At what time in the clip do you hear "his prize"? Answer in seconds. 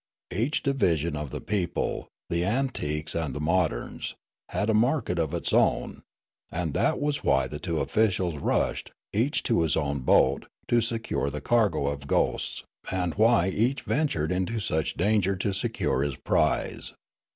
16.01-16.93